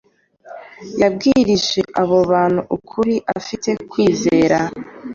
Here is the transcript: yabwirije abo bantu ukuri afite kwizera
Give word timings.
yabwirije 1.01 1.81
abo 2.01 2.17
bantu 2.31 2.61
ukuri 2.75 3.15
afite 3.37 3.69
kwizera 3.89 4.57